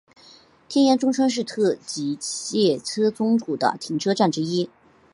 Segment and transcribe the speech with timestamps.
[0.67, 2.17] 天盐中川是特急
[2.53, 4.67] 列车宗谷的停车站之一。